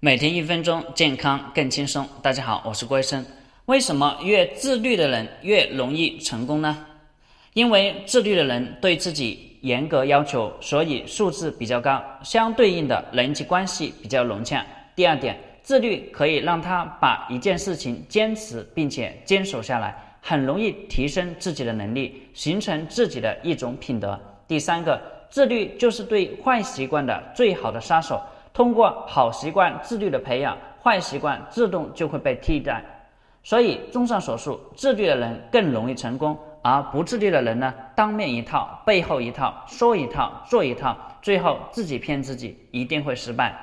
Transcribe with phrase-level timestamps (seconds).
[0.00, 2.08] 每天一分钟，健康更轻松。
[2.22, 3.26] 大家好，我是郭医生。
[3.64, 6.86] 为什么越自律的人越容易成功呢？
[7.52, 14.64] 因为自律的人对自己严格要求，所以素质比较高，相对应的人际关系比较融洽。
[14.94, 19.92] 第二点，自律可以让他把一件事情坚持并且坚守下来，
[20.22, 24.16] 很容易提升自己的能力，形成自己的一种品德。
[24.46, 28.22] 第三个，自律就是对坏习惯的最好的杀手。
[28.58, 32.82] 通过好习惯自律的培养，坏习惯自动就会被替代。
[33.44, 43.54] 所以，综上所述，自律的人更容易成功，而不自律的人呢，当面一套，背后一套，说一套，做一套，最后自己骗自己，一定会失败。